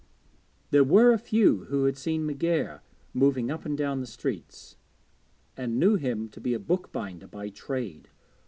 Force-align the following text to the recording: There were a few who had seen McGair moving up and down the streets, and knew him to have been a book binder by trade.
There 0.71 0.83
were 0.83 1.13
a 1.13 1.19
few 1.19 1.65
who 1.65 1.83
had 1.85 1.95
seen 1.95 2.25
McGair 2.27 2.79
moving 3.13 3.51
up 3.51 3.67
and 3.67 3.77
down 3.77 3.99
the 3.99 4.07
streets, 4.07 4.75
and 5.55 5.79
knew 5.79 5.93
him 5.93 6.27
to 6.29 6.37
have 6.37 6.43
been 6.43 6.55
a 6.55 6.57
book 6.57 6.91
binder 6.91 7.27
by 7.27 7.49
trade. 7.49 8.09